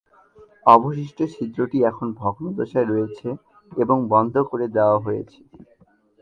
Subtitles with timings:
[0.65, 3.27] অবশিষ্ট ছিদ্রটি এখন ভগ্নদশায় রয়েছে
[3.71, 5.39] এবং বন্ধ করে দেওয়া হয়েছে।